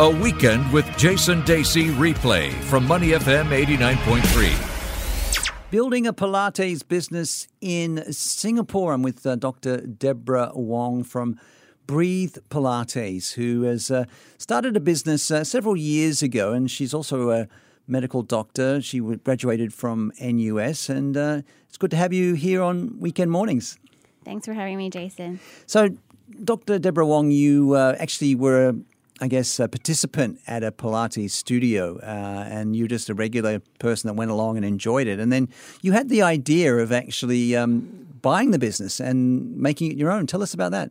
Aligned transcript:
A 0.00 0.10
Weekend 0.10 0.72
with 0.72 0.84
Jason 0.98 1.42
Dasey 1.42 1.94
replay 1.94 2.52
from 2.64 2.84
Money 2.84 3.10
FM 3.10 3.50
89.3. 3.64 5.70
Building 5.70 6.08
a 6.08 6.12
Pilates 6.12 6.82
business 6.88 7.46
in 7.60 8.12
Singapore. 8.12 8.92
I'm 8.92 9.04
with 9.04 9.24
uh, 9.24 9.36
Dr. 9.36 9.82
Deborah 9.82 10.50
Wong 10.52 11.04
from 11.04 11.38
Breathe 11.86 12.38
Pilates, 12.50 13.34
who 13.34 13.62
has 13.62 13.88
uh, 13.88 14.06
started 14.36 14.76
a 14.76 14.80
business 14.80 15.30
uh, 15.30 15.44
several 15.44 15.76
years 15.76 16.24
ago, 16.24 16.52
and 16.52 16.68
she's 16.68 16.92
also 16.92 17.30
a 17.30 17.46
medical 17.86 18.22
doctor. 18.22 18.82
She 18.82 18.98
graduated 18.98 19.72
from 19.72 20.10
NUS, 20.20 20.88
and 20.88 21.16
uh, 21.16 21.42
it's 21.68 21.78
good 21.78 21.92
to 21.92 21.96
have 21.96 22.12
you 22.12 22.34
here 22.34 22.62
on 22.62 22.98
weekend 22.98 23.30
mornings. 23.30 23.78
Thanks 24.24 24.44
for 24.44 24.54
having 24.54 24.76
me, 24.76 24.90
Jason. 24.90 25.38
So, 25.66 25.90
Dr. 26.42 26.80
Deborah 26.80 27.06
Wong, 27.06 27.30
you 27.30 27.74
uh, 27.74 27.94
actually 28.00 28.34
were 28.34 28.74
I 29.20 29.28
guess, 29.28 29.60
a 29.60 29.68
participant 29.68 30.40
at 30.46 30.64
a 30.64 30.72
Pilates 30.72 31.30
studio, 31.30 31.98
uh, 32.02 32.46
and 32.48 32.74
you're 32.74 32.88
just 32.88 33.08
a 33.08 33.14
regular 33.14 33.60
person 33.78 34.08
that 34.08 34.14
went 34.14 34.32
along 34.32 34.56
and 34.56 34.66
enjoyed 34.66 35.06
it. 35.06 35.20
And 35.20 35.32
then 35.32 35.48
you 35.82 35.92
had 35.92 36.08
the 36.08 36.22
idea 36.22 36.76
of 36.76 36.90
actually 36.90 37.54
um, 37.54 38.06
buying 38.22 38.50
the 38.50 38.58
business 38.58 38.98
and 38.98 39.56
making 39.56 39.92
it 39.92 39.96
your 39.96 40.10
own. 40.10 40.26
Tell 40.26 40.42
us 40.42 40.52
about 40.52 40.72
that. 40.72 40.90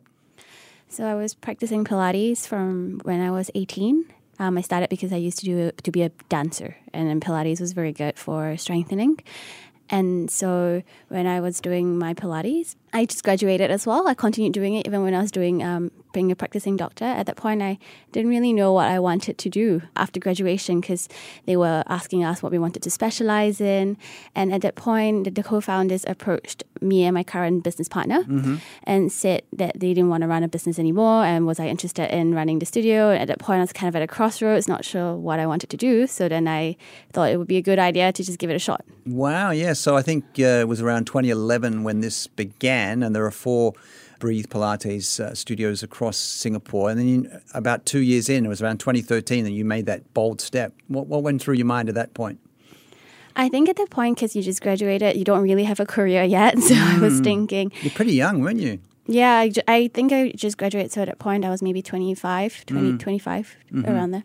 So 0.88 1.04
I 1.04 1.14
was 1.14 1.34
practicing 1.34 1.84
Pilates 1.84 2.46
from 2.46 3.00
when 3.02 3.20
I 3.20 3.30
was 3.30 3.50
18. 3.54 4.06
Um, 4.38 4.56
I 4.56 4.62
started 4.62 4.88
because 4.88 5.12
I 5.12 5.16
used 5.16 5.38
to 5.40 5.44
do 5.44 5.70
to 5.70 5.90
be 5.90 6.02
a 6.02 6.08
dancer, 6.28 6.76
and 6.92 7.08
then 7.08 7.20
Pilates 7.20 7.60
was 7.60 7.72
very 7.72 7.92
good 7.92 8.18
for 8.18 8.56
strengthening. 8.56 9.18
And 9.90 10.30
so 10.30 10.82
when 11.08 11.26
I 11.26 11.40
was 11.40 11.60
doing 11.60 11.98
my 11.98 12.14
Pilates, 12.14 12.74
I 12.94 13.06
just 13.06 13.24
graduated 13.24 13.72
as 13.72 13.86
well. 13.88 14.06
I 14.06 14.14
continued 14.14 14.52
doing 14.52 14.74
it 14.74 14.86
even 14.86 15.02
when 15.02 15.14
I 15.14 15.20
was 15.20 15.32
doing 15.32 15.64
um, 15.64 15.90
being 16.12 16.30
a 16.30 16.36
practicing 16.36 16.76
doctor. 16.76 17.04
At 17.04 17.26
that 17.26 17.36
point, 17.36 17.60
I 17.60 17.76
didn't 18.12 18.30
really 18.30 18.52
know 18.52 18.72
what 18.72 18.86
I 18.86 19.00
wanted 19.00 19.36
to 19.36 19.50
do 19.50 19.82
after 19.96 20.20
graduation 20.20 20.80
because 20.80 21.08
they 21.44 21.56
were 21.56 21.82
asking 21.88 22.24
us 22.24 22.40
what 22.40 22.52
we 22.52 22.58
wanted 22.58 22.84
to 22.84 22.90
specialize 22.90 23.60
in. 23.60 23.98
And 24.36 24.54
at 24.54 24.62
that 24.62 24.76
point, 24.76 25.34
the 25.34 25.42
co-founders 25.42 26.04
approached 26.06 26.62
me 26.80 27.02
and 27.04 27.14
my 27.14 27.24
current 27.24 27.64
business 27.64 27.88
partner 27.88 28.22
mm-hmm. 28.22 28.56
and 28.84 29.10
said 29.10 29.42
that 29.52 29.72
they 29.80 29.92
didn't 29.92 30.10
want 30.10 30.22
to 30.22 30.28
run 30.28 30.44
a 30.44 30.48
business 30.48 30.78
anymore 30.78 31.24
and 31.24 31.46
was 31.46 31.58
I 31.58 31.66
interested 31.66 32.14
in 32.14 32.32
running 32.34 32.60
the 32.60 32.66
studio. 32.66 33.10
And 33.10 33.20
at 33.20 33.26
that 33.26 33.40
point, 33.40 33.58
I 33.58 33.62
was 33.62 33.72
kind 33.72 33.88
of 33.88 33.96
at 33.96 34.02
a 34.02 34.06
crossroads, 34.06 34.68
not 34.68 34.84
sure 34.84 35.16
what 35.16 35.40
I 35.40 35.46
wanted 35.46 35.68
to 35.70 35.76
do. 35.76 36.06
So 36.06 36.28
then 36.28 36.46
I 36.46 36.76
thought 37.12 37.30
it 37.32 37.38
would 37.38 37.48
be 37.48 37.56
a 37.56 37.62
good 37.62 37.80
idea 37.80 38.12
to 38.12 38.22
just 38.22 38.38
give 38.38 38.50
it 38.50 38.54
a 38.54 38.60
shot. 38.60 38.84
Wow, 39.04 39.50
yeah. 39.50 39.72
So 39.72 39.96
I 39.96 40.02
think 40.02 40.24
uh, 40.38 40.62
it 40.62 40.68
was 40.68 40.80
around 40.80 41.06
2011 41.06 41.82
when 41.82 42.00
this 42.00 42.28
began 42.28 42.83
and 42.84 43.14
there 43.14 43.24
are 43.24 43.30
four 43.30 43.74
Breathe 44.18 44.46
Pilates 44.46 45.20
uh, 45.20 45.34
studios 45.34 45.82
across 45.82 46.16
Singapore. 46.16 46.90
And 46.90 46.98
then 46.98 47.08
you, 47.08 47.30
about 47.52 47.84
two 47.84 48.00
years 48.00 48.28
in, 48.28 48.46
it 48.46 48.48
was 48.48 48.62
around 48.62 48.78
2013 48.78 49.44
that 49.44 49.50
you 49.50 49.64
made 49.64 49.86
that 49.86 50.14
bold 50.14 50.40
step. 50.40 50.72
What, 50.88 51.06
what 51.06 51.22
went 51.22 51.42
through 51.42 51.54
your 51.54 51.66
mind 51.66 51.88
at 51.88 51.94
that 51.94 52.14
point? 52.14 52.40
I 53.36 53.48
think 53.48 53.68
at 53.68 53.76
that 53.76 53.90
point, 53.90 54.16
because 54.16 54.36
you 54.36 54.42
just 54.42 54.62
graduated, 54.62 55.16
you 55.16 55.24
don't 55.24 55.42
really 55.42 55.64
have 55.64 55.80
a 55.80 55.86
career 55.86 56.22
yet. 56.22 56.58
So 56.64 56.74
mm. 56.74 56.96
I 56.96 56.98
was 57.00 57.18
hmm. 57.18 57.24
thinking. 57.24 57.72
You're 57.82 57.92
pretty 57.92 58.14
young, 58.14 58.40
weren't 58.40 58.60
you? 58.60 58.78
Yeah, 59.06 59.40
I, 59.40 59.52
I 59.68 59.88
think 59.88 60.12
I 60.12 60.30
just 60.30 60.56
graduated. 60.56 60.92
So 60.92 61.02
at 61.02 61.08
that 61.08 61.18
point, 61.18 61.44
I 61.44 61.50
was 61.50 61.60
maybe 61.60 61.82
25, 61.82 62.64
20, 62.64 62.92
mm. 62.92 62.98
25, 62.98 63.56
mm-hmm. 63.72 63.90
around 63.90 64.12
there. 64.12 64.24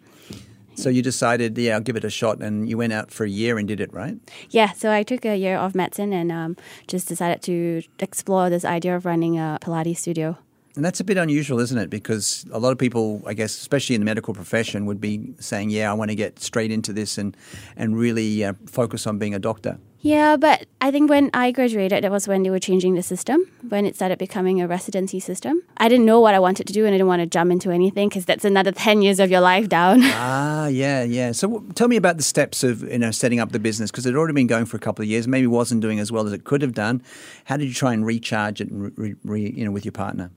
So 0.80 0.90
you 0.90 1.02
decided, 1.02 1.58
yeah, 1.58 1.76
I'll 1.76 1.82
give 1.82 1.96
it 1.96 2.04
a 2.04 2.10
shot, 2.10 2.42
and 2.42 2.70
you 2.70 2.78
went 2.78 2.94
out 2.94 3.12
for 3.12 3.26
a 3.26 3.30
year 3.30 3.58
and 3.58 3.68
did 3.68 3.80
it, 3.80 3.94
right? 3.94 4.18
Yeah. 4.50 4.72
So 4.72 4.92
I 4.92 5.04
took 5.04 5.26
a 5.26 5.36
year 5.36 5.58
off 5.58 5.76
medicine 5.76 6.14
and 6.14 6.32
um, 6.32 6.58
just 6.88 7.08
decided 7.08 7.42
to 7.44 7.84
explore 8.00 8.50
this 8.50 8.66
idea 8.66 8.96
of 8.96 9.06
running 9.06 9.38
a 9.38 9.60
Pilates 9.62 9.98
studio. 9.98 10.38
And 10.76 10.86
that's 10.86 11.00
a 11.00 11.04
bit 11.04 11.18
unusual, 11.18 11.60
isn't 11.60 11.78
it? 11.78 11.90
Because 11.90 12.46
a 12.52 12.60
lot 12.60 12.72
of 12.72 12.78
people, 12.78 13.22
I 13.26 13.34
guess, 13.34 13.58
especially 13.58 13.96
in 13.96 14.02
the 14.02 14.06
medical 14.06 14.34
profession, 14.34 14.86
would 14.86 15.02
be 15.02 15.34
saying, 15.40 15.72
"Yeah, 15.72 15.92
I 15.92 15.94
want 15.94 16.10
to 16.12 16.16
get 16.16 16.40
straight 16.40 16.72
into 16.72 16.94
this 16.94 17.18
and 17.18 17.36
and 17.76 17.98
really 17.98 18.46
uh, 18.46 18.54
focus 18.66 19.06
on 19.06 19.18
being 19.18 19.36
a 19.36 19.40
doctor." 19.40 19.78
Yeah, 20.02 20.38
but 20.38 20.66
I 20.80 20.92
think 20.92 21.10
when 21.10 21.30
I 21.34 21.52
graduated, 21.52 22.06
that 22.06 22.12
was 22.12 22.26
when 22.26 22.44
they 22.44 22.50
were 22.50 22.60
changing 22.60 22.96
the 22.96 23.04
system, 23.04 23.46
when 23.68 23.86
it 23.86 23.96
started 23.96 24.18
becoming 24.18 24.62
a 24.62 24.68
residency 24.68 25.20
system. 25.20 25.62
I 25.76 25.90
didn't 25.90 26.06
know 26.06 26.22
what 26.22 26.34
I 26.34 26.40
wanted 26.40 26.68
to 26.68 26.74
do 26.74 26.86
and 26.86 26.94
I 26.94 26.98
didn't 26.98 27.08
want 27.08 27.22
to 27.22 27.26
jump 27.26 27.52
into 27.52 27.70
anything 27.70 28.08
because 28.08 28.24
that's 28.26 28.46
another 28.46 28.72
10 28.88 29.02
years 29.02 29.20
of 29.20 29.30
your 29.30 29.42
life 29.42 29.68
down. 29.68 30.00
ah, 30.04 30.68
yeah, 30.68 31.04
yeah. 31.04 31.34
So 31.34 31.50
w- 31.50 31.74
tell 31.74 31.90
me 31.90 31.98
about 31.98 32.16
the 32.16 32.24
steps 32.24 32.64
of 32.64 32.82
you 32.84 32.98
know 32.98 33.12
setting 33.12 33.42
up 33.42 33.52
the 33.52 33.60
business 33.60 33.92
because 33.92 34.06
it 34.06 34.12
had 34.12 34.18
already 34.18 34.34
been 34.34 34.48
going 34.48 34.66
for 34.66 34.78
a 34.78 34.80
couple 34.80 35.04
of 35.04 35.10
years, 35.10 35.28
maybe 35.28 35.48
wasn't 35.48 35.82
doing 35.82 36.00
as 36.00 36.14
well 36.14 36.26
as 36.26 36.32
it 36.32 36.46
could 36.46 36.62
have 36.62 36.74
done. 36.74 37.04
How 37.46 37.58
did 37.58 37.68
you 37.68 37.74
try 37.74 37.92
and 37.94 38.06
recharge 38.06 38.62
it 38.62 38.70
and 38.70 38.98
re- 38.98 39.16
re- 39.26 39.52
you 39.52 39.66
know, 39.66 39.72
with 39.72 39.84
your 39.84 39.92
partner? 39.92 40.32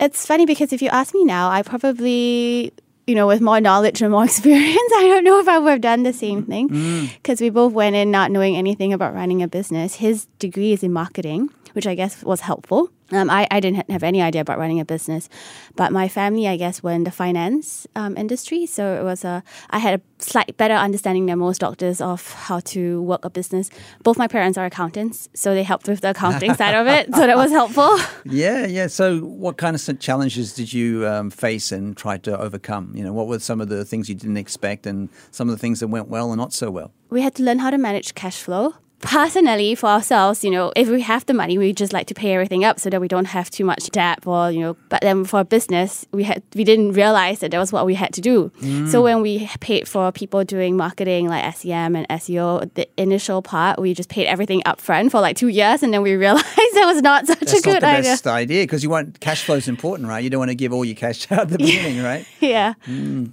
It's 0.00 0.26
funny 0.26 0.46
because 0.46 0.72
if 0.72 0.80
you 0.80 0.88
ask 0.88 1.14
me 1.14 1.24
now, 1.24 1.50
I 1.50 1.62
probably 1.62 2.72
you 3.06 3.14
know, 3.14 3.26
with 3.26 3.40
more 3.40 3.60
knowledge 3.60 4.02
and 4.02 4.10
more 4.10 4.24
experience, 4.30 4.92
I 4.96 5.02
don't 5.02 5.24
know 5.24 5.38
if 5.38 5.48
I 5.48 5.58
would 5.58 5.70
have 5.70 5.80
done 5.80 6.02
the 6.02 6.12
same 6.12 6.44
thing 6.44 6.68
because 7.16 7.38
mm. 7.38 7.42
we 7.42 7.50
both 7.50 7.72
went 7.72 7.96
in 7.96 8.10
not 8.10 8.30
knowing 8.30 8.56
anything 8.56 8.92
about 8.92 9.14
running 9.14 9.42
a 9.42 9.48
business. 9.48 9.96
His 9.96 10.26
degree 10.38 10.72
is 10.72 10.82
in 10.82 10.92
marketing, 10.92 11.50
which 11.72 11.86
I 11.86 11.94
guess 11.94 12.22
was 12.22 12.40
helpful. 12.40 12.90
Um, 13.12 13.28
I, 13.28 13.46
I 13.50 13.60
didn't 13.60 13.90
have 13.90 14.02
any 14.02 14.22
idea 14.22 14.40
about 14.40 14.58
running 14.58 14.80
a 14.80 14.84
business, 14.84 15.28
but 15.76 15.92
my 15.92 16.08
family, 16.08 16.48
I 16.48 16.56
guess, 16.56 16.82
were 16.82 16.92
in 16.92 17.04
the 17.04 17.10
finance 17.10 17.86
um, 17.94 18.16
industry. 18.16 18.66
So 18.66 18.94
it 19.00 19.04
was 19.04 19.24
a, 19.24 19.42
I 19.70 19.78
had 19.78 20.00
a 20.00 20.22
slight 20.22 20.56
better 20.56 20.74
understanding 20.74 21.26
than 21.26 21.38
most 21.38 21.60
doctors 21.60 22.00
of 22.00 22.32
how 22.32 22.60
to 22.60 23.02
work 23.02 23.24
a 23.24 23.30
business. 23.30 23.68
Both 24.02 24.16
my 24.16 24.26
parents 24.26 24.56
are 24.56 24.64
accountants, 24.64 25.28
so 25.34 25.54
they 25.54 25.62
helped 25.62 25.86
with 25.86 26.00
the 26.00 26.10
accounting 26.10 26.54
side 26.60 26.74
of 26.74 26.86
it. 26.86 27.14
So 27.14 27.26
that 27.26 27.36
was 27.36 27.50
helpful. 27.50 27.98
Yeah, 28.24 28.66
yeah. 28.66 28.86
So 28.86 29.20
what 29.20 29.58
kind 29.58 29.76
of 29.76 30.00
challenges 30.00 30.54
did 30.54 30.72
you 30.72 31.06
um, 31.06 31.30
face 31.30 31.72
and 31.72 31.96
try 31.96 32.16
to 32.18 32.38
overcome? 32.38 32.92
You 32.94 33.04
know, 33.04 33.12
what 33.12 33.26
were 33.26 33.38
some 33.38 33.60
of 33.60 33.68
the 33.68 33.84
things 33.84 34.08
you 34.08 34.14
didn't 34.14 34.38
expect 34.38 34.86
and 34.86 35.10
some 35.30 35.48
of 35.48 35.54
the 35.54 35.58
things 35.58 35.80
that 35.80 35.88
went 35.88 36.08
well 36.08 36.32
and 36.32 36.38
not 36.38 36.52
so 36.52 36.70
well? 36.70 36.92
We 37.10 37.20
had 37.20 37.34
to 37.36 37.42
learn 37.42 37.58
how 37.58 37.70
to 37.70 37.78
manage 37.78 38.14
cash 38.14 38.40
flow 38.40 38.74
personally 39.04 39.74
for 39.74 39.86
ourselves, 39.86 40.42
you 40.42 40.50
know, 40.50 40.72
if 40.74 40.88
we 40.88 41.00
have 41.02 41.24
the 41.26 41.34
money, 41.34 41.58
we 41.58 41.72
just 41.72 41.92
like 41.92 42.06
to 42.08 42.14
pay 42.14 42.34
everything 42.34 42.64
up 42.64 42.80
so 42.80 42.90
that 42.90 43.00
we 43.00 43.08
don't 43.08 43.26
have 43.26 43.50
too 43.50 43.64
much 43.64 43.90
debt 43.90 44.26
or, 44.26 44.50
you 44.50 44.60
know, 44.60 44.76
but 44.88 45.00
then 45.02 45.24
for 45.24 45.44
business, 45.44 46.06
we 46.12 46.24
had 46.24 46.42
we 46.54 46.64
didn't 46.64 46.92
realize 46.92 47.40
that 47.40 47.50
that 47.50 47.58
was 47.58 47.72
what 47.72 47.86
we 47.86 47.94
had 47.94 48.12
to 48.14 48.20
do. 48.20 48.50
Mm. 48.60 48.90
So 48.90 49.02
when 49.02 49.20
we 49.20 49.48
paid 49.60 49.86
for 49.86 50.10
people 50.10 50.44
doing 50.44 50.76
marketing 50.76 51.28
like 51.28 51.54
SEM 51.54 51.94
and 51.94 52.08
SEO, 52.08 52.72
the 52.74 52.88
initial 52.96 53.42
part, 53.42 53.78
we 53.78 53.94
just 53.94 54.08
paid 54.08 54.26
everything 54.26 54.62
up 54.64 54.80
front 54.80 55.12
for 55.12 55.20
like 55.20 55.36
two 55.36 55.48
years 55.48 55.82
and 55.82 55.92
then 55.92 56.02
we 56.02 56.14
realized 56.24 56.44
that 56.74 56.86
was 56.86 57.02
not 57.02 57.26
such 57.26 57.40
That's 57.40 57.52
a 57.52 57.62
good 57.62 57.82
not 57.82 57.96
the 57.96 58.02
best 58.02 58.26
idea 58.26 58.64
because 58.64 58.82
you 58.82 58.90
want 58.90 59.20
cash 59.20 59.44
flow 59.44 59.56
is 59.56 59.68
important, 59.68 60.08
right? 60.08 60.24
You 60.24 60.30
don't 60.30 60.40
want 60.40 60.50
to 60.50 60.56
give 60.56 60.72
all 60.72 60.84
your 60.84 60.96
cash 60.96 61.30
out 61.30 61.40
at 61.40 61.48
the 61.50 61.58
beginning, 61.66 62.02
right? 62.02 62.26
yeah. 62.40 62.74
Mm. 62.86 63.32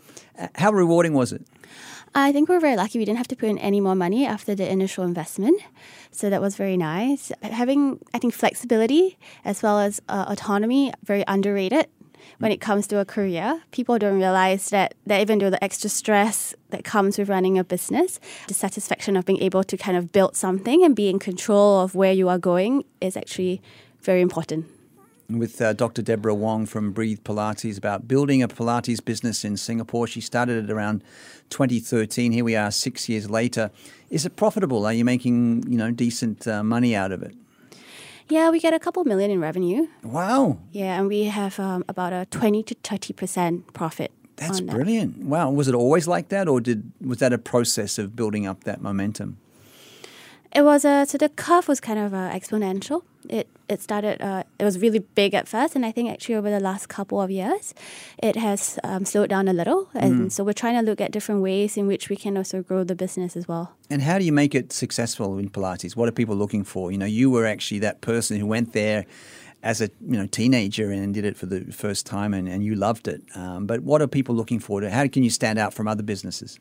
How 0.55 0.71
rewarding 0.71 1.13
was 1.13 1.31
it? 1.33 1.45
I 2.13 2.33
think 2.33 2.49
we're 2.49 2.59
very 2.59 2.75
lucky 2.75 2.99
we 2.99 3.05
didn't 3.05 3.19
have 3.19 3.29
to 3.29 3.37
put 3.37 3.47
in 3.47 3.57
any 3.59 3.79
more 3.79 3.95
money 3.95 4.25
after 4.25 4.53
the 4.53 4.69
initial 4.69 5.05
investment. 5.05 5.61
So 6.11 6.29
that 6.29 6.41
was 6.41 6.57
very 6.57 6.75
nice. 6.75 7.31
Having, 7.41 7.99
I 8.13 8.19
think, 8.19 8.33
flexibility 8.33 9.17
as 9.45 9.63
well 9.63 9.79
as 9.79 10.01
uh, 10.09 10.25
autonomy, 10.27 10.91
very 11.03 11.23
underrated 11.25 11.87
when 12.39 12.51
it 12.51 12.59
comes 12.59 12.85
to 12.87 12.99
a 12.99 13.05
career. 13.05 13.61
People 13.71 13.97
don't 13.97 14.17
realize 14.17 14.69
that, 14.71 14.93
that 15.05 15.21
even 15.21 15.39
though 15.39 15.49
the 15.49 15.63
extra 15.63 15.89
stress 15.89 16.53
that 16.71 16.83
comes 16.83 17.17
with 17.17 17.29
running 17.29 17.57
a 17.57 17.63
business, 17.63 18.19
the 18.49 18.53
satisfaction 18.53 19.15
of 19.15 19.25
being 19.25 19.41
able 19.41 19.63
to 19.63 19.77
kind 19.77 19.95
of 19.95 20.11
build 20.11 20.35
something 20.35 20.83
and 20.83 20.97
be 20.97 21.09
in 21.09 21.17
control 21.17 21.79
of 21.79 21.95
where 21.95 22.11
you 22.11 22.27
are 22.27 22.39
going 22.39 22.83
is 22.99 23.15
actually 23.15 23.61
very 24.01 24.19
important 24.19 24.65
with 25.39 25.61
uh, 25.61 25.73
Dr. 25.73 26.01
Deborah 26.01 26.35
Wong 26.35 26.65
from 26.65 26.91
Breathe 26.91 27.19
Pilates 27.23 27.77
about 27.77 28.07
building 28.07 28.41
a 28.41 28.47
Pilates 28.47 29.03
business 29.03 29.43
in 29.43 29.57
Singapore. 29.57 30.07
She 30.07 30.21
started 30.21 30.63
it 30.65 30.71
around 30.71 31.03
2013. 31.49 32.31
Here 32.31 32.43
we 32.43 32.55
are, 32.55 32.71
six 32.71 33.09
years 33.09 33.29
later. 33.29 33.71
Is 34.09 34.25
it 34.25 34.35
profitable? 34.35 34.85
Are 34.85 34.93
you 34.93 35.05
making 35.05 35.63
you 35.71 35.77
know 35.77 35.91
decent 35.91 36.47
uh, 36.47 36.63
money 36.63 36.95
out 36.95 37.11
of 37.11 37.23
it? 37.23 37.35
Yeah, 38.29 38.49
we 38.49 38.59
get 38.59 38.73
a 38.73 38.79
couple 38.79 39.03
million 39.03 39.29
in 39.29 39.41
revenue. 39.41 39.87
Wow. 40.03 40.57
Yeah, 40.71 40.97
and 40.97 41.07
we 41.07 41.25
have 41.25 41.59
um, 41.59 41.83
about 41.89 42.13
a 42.13 42.25
20 42.31 42.63
to 42.63 42.75
30 42.83 43.13
percent 43.13 43.73
profit. 43.73 44.11
That's 44.37 44.61
brilliant. 44.61 45.19
That. 45.19 45.25
Wow. 45.25 45.51
Was 45.51 45.67
it 45.67 45.75
always 45.75 46.07
like 46.07 46.29
that, 46.29 46.47
or 46.47 46.59
did 46.61 46.91
was 47.01 47.19
that 47.19 47.33
a 47.33 47.37
process 47.37 47.99
of 47.99 48.15
building 48.15 48.47
up 48.47 48.63
that 48.63 48.81
momentum? 48.81 49.37
It 50.53 50.63
was 50.63 50.83
a 50.83 51.05
so 51.05 51.17
the 51.17 51.29
curve 51.29 51.67
was 51.67 51.79
kind 51.79 51.99
of 51.99 52.13
uh, 52.13 52.29
exponential. 52.31 53.03
It 53.29 53.47
it 53.69 53.81
started. 53.81 54.21
Uh, 54.21 54.43
it 54.59 54.65
was 54.65 54.79
really 54.79 54.99
big 54.99 55.33
at 55.33 55.47
first, 55.47 55.75
and 55.75 55.85
I 55.85 55.91
think 55.91 56.09
actually 56.09 56.35
over 56.35 56.49
the 56.49 56.59
last 56.59 56.89
couple 56.89 57.21
of 57.21 57.31
years, 57.31 57.73
it 58.21 58.35
has 58.35 58.77
um, 58.83 59.05
slowed 59.05 59.29
down 59.29 59.47
a 59.47 59.53
little. 59.53 59.89
And 59.93 60.13
mm. 60.13 60.31
so 60.31 60.43
we're 60.43 60.53
trying 60.53 60.75
to 60.75 60.81
look 60.81 60.99
at 60.99 61.11
different 61.11 61.41
ways 61.41 61.77
in 61.77 61.87
which 61.87 62.09
we 62.09 62.17
can 62.17 62.35
also 62.37 62.61
grow 62.61 62.83
the 62.83 62.95
business 62.95 63.37
as 63.37 63.47
well. 63.47 63.75
And 63.89 64.01
how 64.01 64.19
do 64.19 64.25
you 64.25 64.33
make 64.33 64.53
it 64.53 64.73
successful 64.73 65.37
in 65.37 65.49
Pilates? 65.49 65.95
What 65.95 66.09
are 66.09 66.11
people 66.11 66.35
looking 66.35 66.65
for? 66.65 66.91
You 66.91 66.97
know, 66.97 67.05
you 67.05 67.29
were 67.31 67.45
actually 67.45 67.79
that 67.79 68.01
person 68.01 68.37
who 68.37 68.45
went 68.45 68.73
there 68.73 69.05
as 69.63 69.79
a 69.79 69.89
you 70.01 70.17
know 70.17 70.27
teenager 70.27 70.91
and 70.91 71.13
did 71.13 71.23
it 71.23 71.37
for 71.37 71.45
the 71.45 71.71
first 71.71 72.05
time, 72.05 72.33
and, 72.33 72.49
and 72.49 72.63
you 72.65 72.75
loved 72.75 73.07
it. 73.07 73.23
Um, 73.35 73.67
but 73.67 73.81
what 73.81 74.01
are 74.01 74.07
people 74.07 74.35
looking 74.35 74.59
for? 74.59 74.81
How 74.89 75.07
can 75.07 75.23
you 75.23 75.29
stand 75.29 75.59
out 75.59 75.73
from 75.73 75.87
other 75.87 76.03
businesses? 76.03 76.59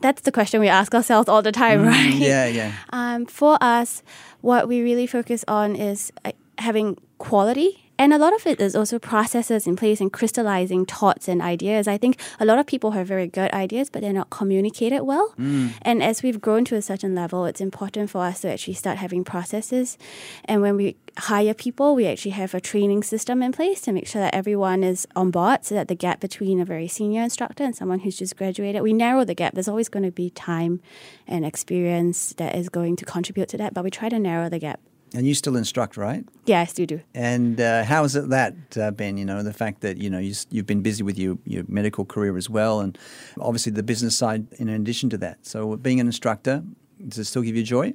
That's 0.00 0.22
the 0.22 0.32
question 0.32 0.60
we 0.60 0.68
ask 0.68 0.94
ourselves 0.94 1.28
all 1.28 1.42
the 1.42 1.52
time, 1.52 1.80
mm, 1.82 1.86
right? 1.86 2.14
Yeah, 2.14 2.46
yeah. 2.46 2.72
Um, 2.92 3.26
for 3.26 3.58
us, 3.60 4.02
what 4.40 4.68
we 4.68 4.82
really 4.82 5.06
focus 5.06 5.44
on 5.48 5.76
is 5.76 6.12
uh, 6.24 6.32
having 6.58 6.96
quality 7.18 7.87
And 7.98 8.12
a 8.12 8.18
lot 8.18 8.32
of 8.32 8.46
it 8.46 8.60
is 8.60 8.76
also 8.76 8.98
processes 9.00 9.66
in 9.66 9.74
place 9.74 10.00
and 10.00 10.12
crystallizing 10.12 10.86
thoughts 10.86 11.26
and 11.26 11.42
ideas. 11.42 11.88
I 11.88 11.98
think 11.98 12.20
a 12.38 12.44
lot 12.44 12.58
of 12.58 12.66
people 12.66 12.92
have 12.92 13.08
very 13.08 13.26
good 13.26 13.52
ideas, 13.52 13.90
but 13.90 14.02
they're 14.02 14.12
not 14.12 14.30
communicated 14.30 15.02
well. 15.02 15.34
Mm. 15.38 15.72
And 15.82 16.02
as 16.02 16.22
we've 16.22 16.40
grown 16.40 16.64
to 16.66 16.76
a 16.76 16.82
certain 16.82 17.16
level, 17.16 17.44
it's 17.44 17.60
important 17.60 18.10
for 18.10 18.24
us 18.24 18.40
to 18.42 18.52
actually 18.52 18.74
start 18.74 18.98
having 18.98 19.24
processes. 19.24 19.98
And 20.44 20.62
when 20.62 20.76
we 20.76 20.96
hire 21.18 21.54
people, 21.54 21.96
we 21.96 22.06
actually 22.06 22.30
have 22.32 22.54
a 22.54 22.60
training 22.60 23.02
system 23.02 23.42
in 23.42 23.50
place 23.50 23.80
to 23.82 23.92
make 23.92 24.06
sure 24.06 24.22
that 24.22 24.34
everyone 24.34 24.84
is 24.84 25.06
on 25.16 25.32
board 25.32 25.64
so 25.64 25.74
that 25.74 25.88
the 25.88 25.96
gap 25.96 26.20
between 26.20 26.60
a 26.60 26.64
very 26.64 26.86
senior 26.86 27.22
instructor 27.22 27.64
and 27.64 27.74
someone 27.74 27.98
who's 28.00 28.16
just 28.16 28.36
graduated, 28.36 28.80
we 28.82 28.92
narrow 28.92 29.24
the 29.24 29.34
gap. 29.34 29.54
There's 29.54 29.68
always 29.68 29.88
going 29.88 30.04
to 30.04 30.12
be 30.12 30.30
time 30.30 30.80
and 31.26 31.44
experience 31.44 32.32
that 32.34 32.54
is 32.54 32.68
going 32.68 32.94
to 32.96 33.04
contribute 33.04 33.48
to 33.48 33.56
that, 33.56 33.74
but 33.74 33.82
we 33.82 33.90
try 33.90 34.08
to 34.08 34.20
narrow 34.20 34.48
the 34.48 34.60
gap. 34.60 34.80
And 35.14 35.26
you 35.26 35.34
still 35.34 35.56
instruct, 35.56 35.96
right? 35.96 36.24
Yeah, 36.44 36.60
I 36.60 36.64
still 36.64 36.86
do. 36.86 37.00
And 37.14 37.60
uh, 37.60 37.84
how 37.84 38.04
is 38.04 38.14
it 38.14 38.28
that, 38.28 38.54
uh, 38.76 38.90
Ben? 38.90 39.16
You 39.16 39.24
know, 39.24 39.42
the 39.42 39.52
fact 39.52 39.80
that 39.80 39.96
you 39.96 40.10
know 40.10 40.18
you, 40.18 40.34
have 40.54 40.66
been 40.66 40.82
busy 40.82 41.02
with 41.02 41.18
your, 41.18 41.38
your 41.44 41.64
medical 41.68 42.04
career 42.04 42.36
as 42.36 42.50
well, 42.50 42.80
and 42.80 42.98
obviously 43.40 43.72
the 43.72 43.82
business 43.82 44.16
side 44.16 44.46
in 44.58 44.68
addition 44.68 45.08
to 45.10 45.18
that. 45.18 45.46
So, 45.46 45.76
being 45.76 46.00
an 46.00 46.06
instructor, 46.06 46.62
does 47.06 47.18
it 47.18 47.24
still 47.24 47.42
give 47.42 47.56
you 47.56 47.62
joy? 47.62 47.94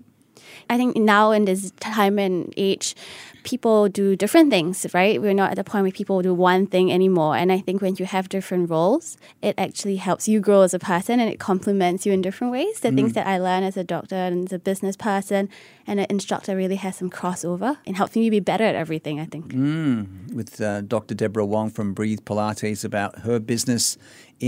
I 0.69 0.77
think 0.77 0.95
now 0.95 1.31
in 1.31 1.45
this 1.45 1.71
time 1.79 2.19
and 2.19 2.53
age, 2.57 2.95
people 3.43 3.89
do 3.89 4.15
different 4.15 4.49
things, 4.49 4.85
right? 4.93 5.21
We're 5.21 5.33
not 5.33 5.51
at 5.51 5.55
the 5.55 5.63
point 5.63 5.83
where 5.83 5.91
people 5.91 6.21
do 6.21 6.33
one 6.33 6.65
thing 6.65 6.91
anymore. 6.91 7.35
And 7.35 7.51
I 7.51 7.59
think 7.59 7.81
when 7.81 7.95
you 7.97 8.05
have 8.05 8.29
different 8.29 8.69
roles, 8.69 9.17
it 9.41 9.55
actually 9.57 9.97
helps 9.97 10.27
you 10.27 10.39
grow 10.39 10.61
as 10.61 10.73
a 10.73 10.79
person 10.79 11.19
and 11.19 11.29
it 11.29 11.39
complements 11.39 12.05
you 12.05 12.13
in 12.13 12.21
different 12.21 12.51
ways. 12.51 12.79
The 12.79 12.89
mm. 12.89 12.95
things 12.95 13.13
that 13.13 13.27
I 13.27 13.37
learn 13.37 13.63
as 13.63 13.77
a 13.77 13.83
doctor 13.83 14.15
and 14.15 14.45
as 14.45 14.53
a 14.53 14.59
business 14.59 14.95
person 14.95 15.49
and 15.85 15.99
an 15.99 16.07
instructor 16.09 16.55
really 16.55 16.77
has 16.77 16.95
some 16.95 17.09
crossover 17.09 17.77
and 17.85 17.97
helps 17.97 18.15
me 18.15 18.29
be 18.29 18.39
better 18.39 18.63
at 18.63 18.75
everything, 18.75 19.19
I 19.19 19.25
think. 19.25 19.53
Mm. 19.53 20.33
With 20.33 20.59
uh, 20.61 20.81
Dr. 20.81 21.13
Deborah 21.13 21.45
Wong 21.45 21.69
from 21.69 21.93
Breathe 21.93 22.21
Pilates 22.21 22.85
about 22.85 23.19
her 23.19 23.39
business 23.39 23.97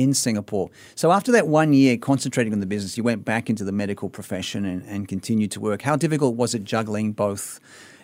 in 0.02 0.14
Singapore. 0.14 0.70
So 0.96 1.12
after 1.12 1.32
that 1.32 1.48
one 1.48 1.74
year 1.74 1.98
concentrating 1.98 2.54
on 2.54 2.60
the 2.60 2.66
business, 2.66 2.98
you 2.98 3.04
went 3.04 3.26
back 3.26 3.50
into 3.50 3.64
the 3.64 3.72
medical 3.72 4.10
profession 4.10 4.66
and, 4.66 4.84
and 4.88 5.08
continued 5.08 5.52
to 5.52 5.60
work. 5.60 5.82
How 5.84 5.96
difficult 5.96 6.36
was 6.36 6.54
it 6.54 6.64
juggling 6.64 7.14
both, 7.14 7.60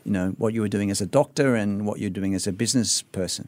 you 0.05 0.11
know, 0.11 0.29
what 0.38 0.53
you 0.53 0.61
were 0.61 0.69
doing 0.69 0.89
as 0.91 1.01
a 1.01 1.05
doctor 1.05 1.55
and 1.55 1.85
what 1.85 1.99
you're 1.99 2.09
doing 2.09 2.33
as 2.33 2.47
a 2.47 2.51
business 2.51 3.01
person? 3.01 3.47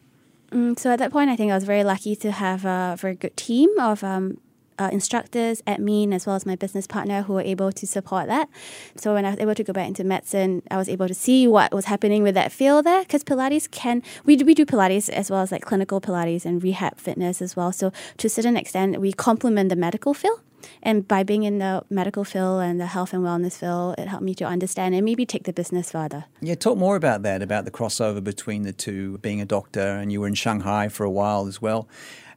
Mm, 0.51 0.77
so 0.77 0.91
at 0.91 0.99
that 0.99 1.11
point, 1.11 1.29
I 1.29 1.35
think 1.35 1.51
I 1.51 1.55
was 1.55 1.63
very 1.63 1.83
lucky 1.83 2.15
to 2.17 2.31
have 2.31 2.65
a 2.65 2.95
very 2.99 3.15
good 3.15 3.35
team 3.35 3.69
of 3.79 4.03
um, 4.03 4.37
uh, 4.79 4.89
instructors, 4.91 5.61
admin, 5.63 6.13
as 6.13 6.25
well 6.25 6.35
as 6.35 6.45
my 6.45 6.55
business 6.55 6.87
partner 6.87 7.23
who 7.23 7.33
were 7.33 7.41
able 7.41 7.71
to 7.71 7.87
support 7.87 8.27
that. 8.27 8.49
So 8.95 9.13
when 9.13 9.25
I 9.25 9.31
was 9.31 9.39
able 9.39 9.55
to 9.55 9.63
go 9.63 9.73
back 9.73 9.87
into 9.87 10.03
medicine, 10.03 10.63
I 10.69 10.77
was 10.77 10.89
able 10.89 11.07
to 11.07 11.13
see 11.13 11.47
what 11.47 11.73
was 11.73 11.85
happening 11.85 12.23
with 12.23 12.35
that 12.35 12.51
field 12.51 12.85
there 12.85 13.01
because 13.01 13.23
Pilates 13.23 13.69
can, 13.69 14.03
we 14.25 14.35
do, 14.35 14.45
we 14.45 14.53
do 14.53 14.65
Pilates 14.65 15.09
as 15.09 15.29
well 15.29 15.41
as 15.41 15.51
like 15.51 15.63
clinical 15.63 16.01
Pilates 16.01 16.45
and 16.45 16.63
rehab 16.63 16.99
fitness 16.99 17.41
as 17.41 17.55
well. 17.55 17.71
So 17.71 17.91
to 18.17 18.27
a 18.27 18.29
certain 18.29 18.57
extent, 18.57 18.99
we 18.99 19.13
complement 19.13 19.69
the 19.69 19.75
medical 19.75 20.13
field. 20.13 20.39
And 20.81 21.07
by 21.07 21.23
being 21.23 21.43
in 21.43 21.59
the 21.59 21.83
medical 21.89 22.23
field 22.23 22.61
and 22.61 22.79
the 22.79 22.87
health 22.87 23.13
and 23.13 23.23
wellness 23.23 23.57
field, 23.57 23.95
it 23.97 24.07
helped 24.07 24.23
me 24.23 24.33
to 24.35 24.45
understand 24.45 24.95
and 24.95 25.03
maybe 25.03 25.25
take 25.25 25.43
the 25.43 25.53
business 25.53 25.91
further. 25.91 26.25
Yeah, 26.41 26.55
talk 26.55 26.77
more 26.77 26.95
about 26.95 27.23
that, 27.23 27.41
about 27.41 27.65
the 27.65 27.71
crossover 27.71 28.23
between 28.23 28.63
the 28.63 28.73
two, 28.73 29.17
being 29.19 29.41
a 29.41 29.45
doctor, 29.45 29.81
and 29.81 30.11
you 30.11 30.21
were 30.21 30.27
in 30.27 30.35
Shanghai 30.35 30.87
for 30.87 31.03
a 31.03 31.11
while 31.11 31.47
as 31.47 31.61
well. 31.61 31.87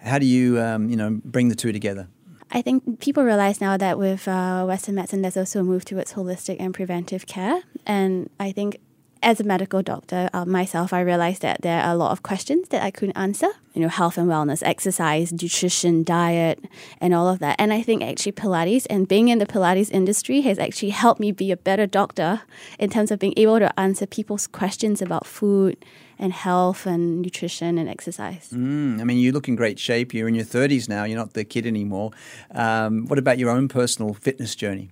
How 0.00 0.19
do 0.19 0.27
you, 0.27 0.61
um, 0.61 0.89
you 0.89 0.97
know, 0.97 1.21
bring 1.25 1.49
the 1.49 1.55
two 1.55 1.73
together? 1.73 2.09
I 2.50 2.62
think 2.62 3.00
people 3.00 3.25
realize 3.25 3.60
now 3.60 3.76
that 3.76 3.98
with 3.98 4.28
uh, 4.28 4.64
Western 4.64 4.94
medicine, 4.94 5.22
there's 5.22 5.37
also 5.37 5.60
a 5.60 5.64
move 5.64 5.84
towards 5.84 6.12
holistic 6.12 6.56
and 6.60 6.72
preventive 6.72 7.26
care. 7.26 7.62
And 7.84 8.31
I 8.38 8.52
think 8.52 8.78
as 9.23 9.41
a 9.41 9.45
medical 9.45 9.83
doctor 9.83 10.29
uh, 10.33 10.45
myself, 10.45 10.93
I 10.93 11.01
realized 11.01 11.43
that 11.43 11.63
there 11.63 11.83
are 11.83 11.93
a 11.93 11.97
lot 11.97 12.13
of 12.13 12.23
questions 12.23 12.69
that 12.69 12.83
I 12.83 12.91
couldn't 12.91 13.17
answer. 13.17 13.49
You 13.75 13.83
know, 13.83 13.89
health 13.89 14.17
and 14.17 14.29
wellness, 14.29 14.63
exercise, 14.65 15.33
nutrition, 15.33 16.03
diet, 16.03 16.65
and 17.01 17.13
all 17.15 17.29
of 17.29 17.39
that. 17.41 17.57
And 17.59 17.73
I 17.73 17.83
think 17.83 18.03
actually 18.03 18.33
Pilates 18.33 18.87
and 18.89 19.07
being 19.07 19.29
in 19.29 19.39
the 19.39 19.47
Pilates 19.47 19.91
industry 19.91 20.41
has 20.43 20.59
actually 20.59 20.91
helped 20.91 21.21
me 21.21 21.33
be 21.33 21.51
a 21.51 21.57
better 21.57 21.87
doctor 21.87 22.43
in 22.79 22.91
terms 22.91 23.11
of 23.11 23.19
being 23.19 23.35
able 23.37 23.59
to 23.59 23.79
answer 23.79 24.07
people's 24.07 24.47
questions 24.47 25.03
about 25.03 25.27
food 25.27 25.77
and 26.19 26.33
health 26.33 26.87
and 26.87 27.21
nutrition 27.21 27.77
and 27.77 27.89
exercise. 27.89 28.49
Mm, 28.53 29.01
I 29.01 29.05
mean, 29.05 29.19
you 29.19 29.33
look 29.33 29.49
in 29.49 29.57
great 29.57 29.79
shape. 29.79 30.15
You're 30.15 30.29
in 30.29 30.35
your 30.35 30.47
30s 30.47 30.89
now. 30.89 31.05
You're 31.05 31.19
not 31.19 31.35
the 31.35 31.45
kid 31.45 31.67
anymore. 31.67 32.13
Um, 32.53 33.07
what 33.07 33.19
about 33.19 33.39
your 33.39 33.51
own 33.51 33.69
personal 33.69 34.15
fitness 34.15 34.55
journey? 34.55 34.91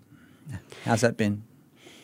How's 0.84 1.00
that 1.00 1.16
been? 1.16 1.42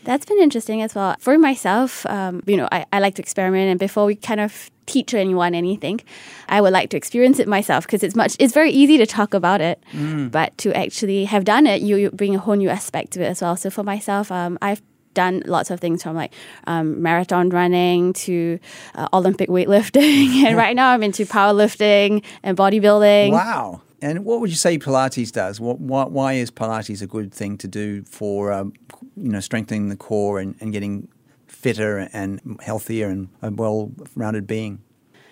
That's 0.05 0.25
been 0.25 0.38
interesting 0.38 0.82
as 0.82 0.94
well. 0.94 1.17
For 1.19 1.38
myself, 1.38 2.06
um, 2.06 2.43
you 2.47 2.56
know, 2.56 2.69
I, 2.73 2.87
I 2.93 3.00
like 3.00 3.17
to 3.17 3.23
experiment, 3.23 3.70
and 3.70 3.79
before 3.79 4.06
we 4.06 4.14
kind 4.14 4.41
of 4.41 4.70
teach 4.87 5.14
anyone 5.14 5.55
anything, 5.55 6.00
I 6.49 6.61
would 6.61 6.73
like 6.73 6.91
to 6.91 6.97
experience 6.97 7.38
it 7.38 7.47
myself 7.47 7.87
because 7.87 8.02
it's 8.02 8.17
much. 8.17 8.37
It's 8.38 8.55
very 8.55 8.70
easy 8.70 8.99
to 8.99 9.06
talk 9.06 9.35
about 9.35 9.61
it, 9.61 9.82
mm. 9.93 10.31
but 10.31 10.56
to 10.58 10.76
actually 10.76 11.25
have 11.26 11.44
done 11.44 11.67
it, 11.67 11.82
you, 11.82 11.97
you, 11.97 12.11
bring 12.11 12.35
a 12.35 12.38
whole 12.38 12.56
new 12.56 12.69
aspect 12.69 13.12
to 13.12 13.23
it 13.23 13.26
as 13.26 13.43
well. 13.43 13.56
So 13.56 13.70
for 13.70 13.82
myself, 13.82 14.32
um, 14.32 14.58
I've 14.62 14.82
done 15.14 15.43
lots 15.47 15.70
of 15.70 15.81
things 15.81 16.02
from 16.02 16.17
like 16.17 16.32
um, 16.67 17.02
marathon 17.02 17.50
running 17.50 18.12
to 18.12 18.58
uh, 18.94 19.08
Olympic 19.12 19.49
weightlifting, 19.49 20.44
and 20.47 20.56
right 20.64 20.75
now 20.75 20.91
I'm 20.91 21.02
into 21.02 21.25
powerlifting 21.26 22.25
and 22.43 22.56
bodybuilding. 22.56 23.32
Wow. 23.32 23.82
And 24.02 24.25
what 24.25 24.41
would 24.41 24.50
you 24.50 24.56
say 24.56 24.79
Pilates 24.79 25.31
does? 25.31 25.61
What, 25.61 25.79
why, 25.79 26.05
why 26.05 26.32
is 26.35 26.50
Pilates 26.50 27.02
a 27.02 27.06
good 27.06 27.32
thing 27.32 27.58
to 27.58 27.69
do 27.69 28.02
for 28.05 28.52
um, 28.52 28.73
you 29.17 29.31
know 29.31 29.41
strengthening 29.41 29.88
the 29.88 29.97
core 29.97 30.38
and, 30.38 30.55
and 30.61 30.73
getting 30.73 31.08
fitter 31.47 32.08
and 32.12 32.58
healthier 32.62 33.08
and 33.08 33.29
a 33.43 33.50
well-rounded 33.50 34.47
being? 34.47 34.81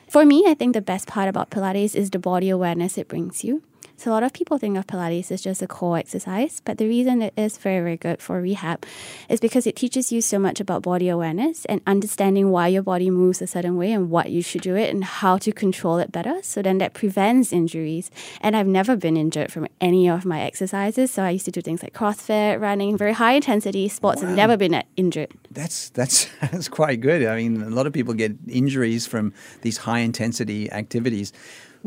For 0.08 0.24
me, 0.24 0.44
I 0.46 0.54
think 0.54 0.74
the 0.74 0.80
best 0.80 1.06
part 1.06 1.28
about 1.28 1.50
Pilates 1.50 1.94
is 1.94 2.10
the 2.10 2.18
body 2.18 2.48
awareness 2.50 2.98
it 2.98 3.08
brings 3.08 3.44
you. 3.44 3.62
So 3.98 4.12
a 4.12 4.14
lot 4.14 4.22
of 4.22 4.32
people 4.32 4.58
think 4.58 4.78
of 4.78 4.86
Pilates 4.86 5.32
as 5.32 5.42
just 5.42 5.60
a 5.60 5.66
core 5.66 5.98
exercise, 5.98 6.62
but 6.64 6.78
the 6.78 6.86
reason 6.86 7.20
it 7.20 7.34
is 7.36 7.58
very, 7.58 7.80
very 7.80 7.96
good 7.96 8.22
for 8.22 8.40
rehab 8.40 8.86
is 9.28 9.40
because 9.40 9.66
it 9.66 9.74
teaches 9.74 10.12
you 10.12 10.20
so 10.20 10.38
much 10.38 10.60
about 10.60 10.82
body 10.82 11.08
awareness 11.08 11.64
and 11.64 11.80
understanding 11.84 12.52
why 12.52 12.68
your 12.68 12.84
body 12.84 13.10
moves 13.10 13.42
a 13.42 13.48
certain 13.48 13.76
way 13.76 13.90
and 13.90 14.08
what 14.08 14.30
you 14.30 14.40
should 14.40 14.60
do 14.60 14.76
it 14.76 14.94
and 14.94 15.02
how 15.02 15.36
to 15.38 15.50
control 15.50 15.98
it 15.98 16.12
better. 16.12 16.36
So 16.42 16.62
then 16.62 16.78
that 16.78 16.94
prevents 16.94 17.52
injuries. 17.52 18.08
And 18.40 18.56
I've 18.56 18.68
never 18.68 18.94
been 18.94 19.16
injured 19.16 19.50
from 19.50 19.66
any 19.80 20.08
of 20.08 20.24
my 20.24 20.42
exercises. 20.42 21.10
So 21.10 21.24
I 21.24 21.30
used 21.30 21.46
to 21.46 21.50
do 21.50 21.60
things 21.60 21.82
like 21.82 21.92
CrossFit, 21.92 22.60
running, 22.60 22.96
very 22.96 23.14
high 23.14 23.32
intensity 23.32 23.88
sports, 23.88 24.22
wow. 24.22 24.28
and 24.28 24.36
never 24.36 24.56
been 24.56 24.74
uh, 24.74 24.82
injured. 24.96 25.32
That's 25.50 25.90
that's 25.90 26.28
that's 26.40 26.68
quite 26.68 27.00
good. 27.00 27.26
I 27.26 27.34
mean, 27.34 27.62
a 27.62 27.70
lot 27.70 27.88
of 27.88 27.92
people 27.92 28.14
get 28.14 28.36
injuries 28.46 29.08
from 29.08 29.34
these 29.62 29.78
high 29.78 30.00
intensity 30.00 30.70
activities. 30.70 31.32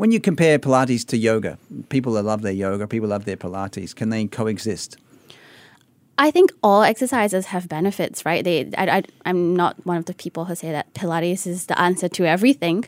When 0.02 0.10
you 0.10 0.18
compare 0.18 0.58
Pilates 0.58 1.06
to 1.10 1.16
yoga, 1.16 1.58
people 1.88 2.14
that 2.14 2.24
love 2.24 2.42
their 2.42 2.50
yoga, 2.50 2.88
people 2.88 3.10
love 3.10 3.24
their 3.24 3.36
Pilates, 3.36 3.94
can 3.94 4.08
they 4.08 4.26
coexist? 4.26 4.96
I 6.22 6.30
think 6.30 6.52
all 6.62 6.84
exercises 6.84 7.46
have 7.46 7.68
benefits, 7.68 8.24
right? 8.24 8.44
They, 8.44 8.70
I, 8.78 9.02
I, 9.24 9.28
am 9.30 9.56
not 9.56 9.84
one 9.84 9.96
of 9.96 10.04
the 10.04 10.14
people 10.14 10.44
who 10.44 10.54
say 10.54 10.70
that 10.70 10.94
Pilates 10.94 11.48
is 11.48 11.66
the 11.66 11.76
answer 11.80 12.08
to 12.10 12.24
everything. 12.24 12.84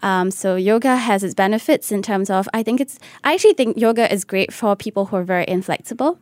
Um, 0.00 0.30
so 0.30 0.56
yoga 0.56 0.96
has 0.96 1.22
its 1.22 1.34
benefits 1.34 1.92
in 1.92 2.00
terms 2.00 2.30
of, 2.30 2.48
I 2.54 2.62
think 2.62 2.80
it's, 2.80 2.98
I 3.24 3.34
actually 3.34 3.52
think 3.52 3.76
yoga 3.76 4.10
is 4.10 4.24
great 4.24 4.54
for 4.54 4.74
people 4.74 5.04
who 5.04 5.16
are 5.16 5.22
very 5.22 5.44
inflexible. 5.46 6.18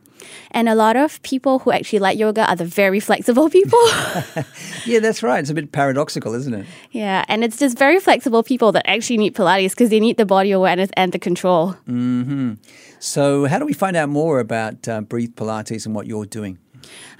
And 0.51 0.67
a 0.67 0.75
lot 0.75 0.97
of 0.97 1.21
people 1.23 1.59
who 1.59 1.71
actually 1.71 1.99
like 1.99 2.19
yoga 2.19 2.47
are 2.49 2.55
the 2.55 2.65
very 2.65 2.99
flexible 2.99 3.49
people. 3.57 3.79
yeah, 4.85 4.99
that's 4.99 5.23
right. 5.23 5.39
It's 5.39 5.49
a 5.49 5.53
bit 5.53 5.71
paradoxical, 5.71 6.33
isn't 6.33 6.53
it? 6.53 6.65
Yeah, 6.91 7.23
and 7.29 7.45
it's 7.45 7.57
just 7.57 7.77
very 7.77 7.99
flexible 7.99 8.43
people 8.43 8.73
that 8.73 8.87
actually 8.89 9.17
need 9.17 9.35
Pilates 9.35 9.71
because 9.71 9.89
they 9.89 10.01
need 10.01 10.17
the 10.17 10.25
body 10.25 10.51
awareness 10.51 10.89
and 10.97 11.13
the 11.13 11.19
control. 11.19 11.75
Mm-hmm. 11.87 12.55
So, 12.99 13.45
how 13.45 13.57
do 13.57 13.65
we 13.65 13.73
find 13.73 13.97
out 13.97 14.09
more 14.09 14.39
about 14.39 14.87
uh, 14.87 15.01
Breathe 15.01 15.33
Pilates 15.35 15.87
and 15.87 15.95
what 15.95 16.05
you're 16.05 16.27
doing? 16.27 16.40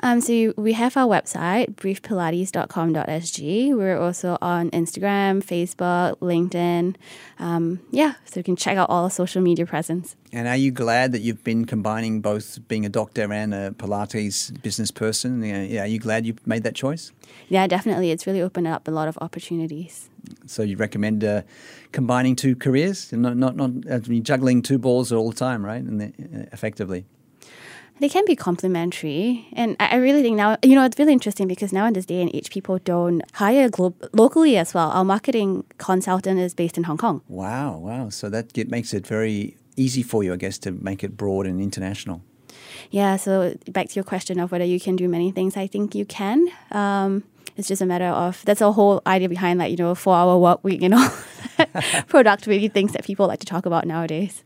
Um, 0.02 0.22
so 0.22 0.54
we 0.58 0.74
have 0.74 0.98
our 0.98 1.08
website, 1.08 1.76
breathepilates.com.sg. 1.76 3.76
We're 3.76 3.98
also 3.98 4.38
on 4.42 4.72
Instagram, 4.72 5.44
Facebook, 5.44 6.18
LinkedIn. 6.20 6.96
Um, 7.40 7.80
yeah, 7.92 8.14
so 8.26 8.40
you 8.40 8.44
can 8.44 8.56
check 8.56 8.78
out 8.78 8.90
all 8.90 9.04
our 9.04 9.12
social 9.12 9.42
media 9.42 9.66
presence. 9.66 10.16
And 10.34 10.48
are 10.48 10.56
you 10.56 10.72
glad 10.72 11.12
that 11.12 11.22
you've 11.22 11.44
been 11.44 11.66
combining 11.66 12.22
both 12.22 12.66
being 12.68 12.86
a 12.86 12.90
doctor 12.90 13.32
and 13.32 13.54
a 13.54 13.72
Pilates 13.72 14.62
business 14.62 14.92
person? 14.92 15.44
Yeah, 15.44 15.84
are 15.84 15.88
you 15.88 16.00
glad 16.00 16.26
you 16.26 16.36
made 16.46 16.64
that 16.64 16.76
choice? 16.76 17.12
Yeah, 17.50 17.68
definitely. 17.68 18.12
It's 18.12 18.26
really 18.26 18.42
opened 18.42 18.68
up 18.68 18.88
a 18.88 18.92
lot 18.92 19.08
of 19.08 19.18
opportunities. 19.22 20.10
So 20.46 20.64
you 20.64 20.78
recommend 20.78 21.24
uh, 21.24 21.42
combining 21.92 22.36
two 22.36 22.56
careers, 22.56 23.12
not 23.12 23.36
not 23.36 23.56
not 23.56 23.72
uh, 23.90 24.00
juggling 24.00 24.62
two 24.62 24.78
balls 24.78 25.12
all 25.12 25.32
the 25.32 25.36
time, 25.36 25.66
right? 25.66 25.82
And 25.82 26.02
uh, 26.02 26.46
effectively 26.54 27.06
they 28.02 28.10
can 28.10 28.26
be 28.26 28.36
complementary. 28.36 29.48
And 29.54 29.76
I, 29.80 29.98
really 29.98 30.24
think 30.24 30.36
now, 30.36 30.58
you 30.64 30.74
know, 30.74 30.84
it's 30.84 30.98
really 30.98 31.14
interesting 31.14 31.48
because 31.48 31.72
now 31.72 31.86
in 31.86 31.94
this 31.94 32.08
day 32.08 32.20
and 32.20 32.36
age, 32.36 32.50
people 32.50 32.80
don't 32.80 33.22
hire 33.34 33.70
glo- 33.70 33.96
locally 34.12 34.58
as 34.58 34.74
well. 34.74 34.90
Our 34.90 35.06
marketing 35.06 35.64
consultant 35.78 36.40
is 36.40 36.56
based 36.56 36.80
in 36.80 36.86
Hong 36.86 36.98
Kong. 36.98 37.22
Wow, 37.28 37.78
wow. 37.78 38.10
So 38.10 38.28
that 38.30 38.54
get, 38.54 38.72
makes 38.72 38.92
it 38.96 39.06
very 39.06 39.56
easy 39.78 40.02
for 40.02 40.24
you, 40.24 40.34
I 40.34 40.38
guess, 40.38 40.58
to 40.60 40.72
make 40.72 41.04
it 41.04 41.16
broad 41.16 41.46
and 41.46 41.62
international. 41.62 42.24
Yeah, 42.90 43.18
so 43.18 43.56
back 43.68 43.90
to 43.90 43.96
your 43.96 44.04
question 44.04 44.40
of 44.40 44.52
whether 44.52 44.66
you 44.66 44.80
can 44.80 44.96
do 44.96 45.08
many 45.08 45.32
things, 45.32 45.56
I 45.56 45.68
think 45.68 45.94
you 45.94 46.06
can. 46.06 46.48
Um, 46.72 47.24
it's 47.56 47.68
just 47.68 47.84
a 47.84 47.86
matter 47.86 48.06
of 48.06 48.44
that's 48.46 48.62
a 48.62 48.72
whole 48.72 49.02
idea 49.06 49.30
behind 49.30 49.60
like 49.60 49.70
you 49.70 49.78
know 49.78 49.94
four 49.94 50.16
hour 50.16 50.38
work 50.38 50.64
week, 50.64 50.82
you 50.82 50.90
know, 50.90 51.08
productivity 52.08 52.70
things 52.70 52.94
that 52.94 53.04
people 53.04 53.28
like 53.28 53.40
to 53.42 53.46
talk 53.46 53.66
about 53.66 53.86
nowadays. 53.86 54.44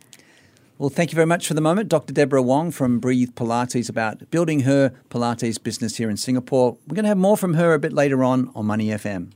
Well, 0.78 0.90
thank 0.90 1.14
you 1.14 1.16
very 1.16 1.26
much 1.26 1.48
for 1.48 1.54
the 1.54 1.62
moment, 1.62 1.88
Dr. 1.88 2.12
Deborah 2.12 2.42
Wong 2.42 2.70
from 2.70 3.00
Breathe 3.00 3.30
Pilates 3.34 3.90
about 3.90 4.30
building 4.30 4.62
her 4.62 4.92
Pilates 5.10 5.62
business 5.62 5.96
here 5.96 6.10
in 6.10 6.18
Singapore. 6.18 6.78
We're 6.86 6.96
going 6.96 7.06
to 7.06 7.10
have 7.10 7.18
more 7.18 7.38
from 7.38 7.54
her 7.54 7.74
a 7.74 7.80
bit 7.80 7.94
later 7.94 8.26
on 8.26 8.52
on 8.54 8.66
Money 8.66 8.88
FM. 8.88 9.32